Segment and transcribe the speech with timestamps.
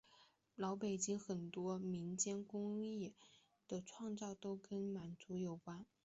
[0.55, 3.13] 老北京很多民间手工艺
[3.67, 5.85] 的创造都跟满族有关。